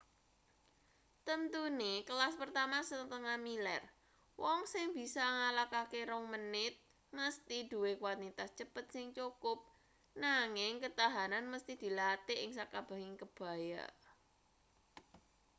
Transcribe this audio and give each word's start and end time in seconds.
temtune 1.29 1.91
kelas 2.09 2.33
pertama 2.41 2.79
setengah-miler 2.89 3.83
wong 4.43 4.59
sing 4.73 4.87
bisa 4.97 5.21
ngalahake 5.37 6.01
rong 6.09 6.25
menit 6.33 6.73
mesthi 7.15 7.59
duwe 7.71 7.91
kwantitas 8.01 8.49
cepet 8.59 8.85
sing 8.93 9.07
cukup 9.17 9.59
nanging 10.23 10.73
ketahanan 10.83 11.45
mesthi 11.51 11.73
dilatih 11.83 12.37
ing 12.43 12.51
sakabehing 12.59 13.13
bebaya 13.21 13.85